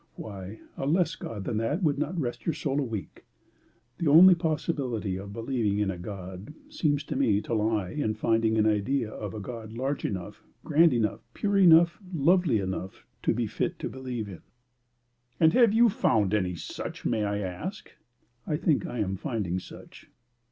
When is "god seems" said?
5.99-7.03